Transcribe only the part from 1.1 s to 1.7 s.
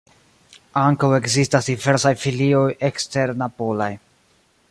ekzistas